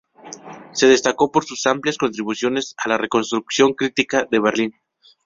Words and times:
Se 0.73 0.87
destacó 0.87 1.31
por 1.31 1.45
sus 1.45 1.67
amplias 1.67 1.99
contribuciones 1.99 2.73
a 2.83 2.89
la 2.89 2.97
"reconstrucción 2.97 3.75
crítica" 3.75 4.27
de 4.31 4.39
Berlín. 4.39 4.73